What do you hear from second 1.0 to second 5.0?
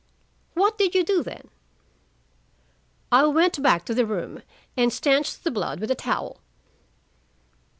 do then?" "I went back to the room, and